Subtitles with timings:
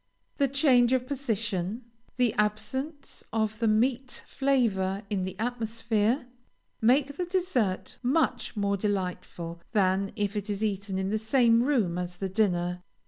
[0.37, 1.83] The change of position,
[2.17, 6.25] the absence of the meat flavor in the atmosphere,
[6.81, 11.99] make the dessert much more delightful than if it is eaten in the same room
[11.99, 12.81] as the dinner.